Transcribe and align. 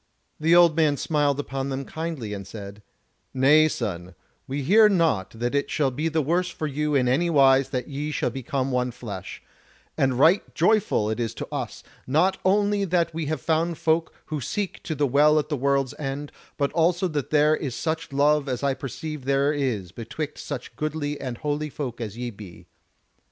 The 0.39 0.55
old 0.55 0.75
man 0.75 0.97
smiled 0.97 1.39
upon 1.39 1.69
them 1.69 1.85
kindly, 1.85 2.33
and 2.33 2.47
said: 2.47 2.81
"Nay, 3.35 3.67
son, 3.67 4.15
we 4.47 4.63
hear 4.63 4.89
not 4.89 5.29
that 5.29 5.53
it 5.53 5.69
shall 5.69 5.91
be 5.91 6.09
the 6.09 6.23
worse 6.23 6.49
for 6.49 6.65
you 6.65 6.95
in 6.95 7.07
any 7.07 7.29
wise 7.29 7.69
that 7.69 7.87
ye 7.87 8.09
shall 8.09 8.31
become 8.31 8.71
one 8.71 8.89
flesh; 8.89 9.43
and 9.95 10.17
right 10.17 10.55
joyful 10.55 11.07
it 11.11 11.19
is 11.19 11.35
to 11.35 11.47
us, 11.51 11.83
not 12.07 12.39
only 12.43 12.83
that 12.83 13.13
we 13.13 13.27
have 13.27 13.41
found 13.41 13.77
folk 13.77 14.11
who 14.25 14.41
seek 14.41 14.81
to 14.81 14.95
the 14.95 15.05
Well 15.05 15.37
at 15.37 15.49
the 15.49 15.55
World's 15.57 15.93
End, 15.99 16.31
but 16.57 16.71
also 16.73 17.07
that 17.09 17.29
there 17.29 17.55
is 17.55 17.75
such 17.75 18.11
love 18.11 18.49
as 18.49 18.63
I 18.63 18.73
perceive 18.73 19.25
there 19.25 19.53
is 19.53 19.91
betwixt 19.91 20.43
such 20.43 20.75
goodly 20.75 21.19
and 21.21 21.37
holy 21.37 21.69
folk 21.69 22.01
as 22.01 22.17
ye 22.17 22.31
be. 22.31 22.65